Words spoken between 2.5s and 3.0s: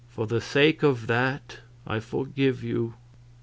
you."